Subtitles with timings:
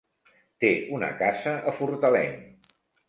[0.63, 2.35] Té una casa a Fortaleny.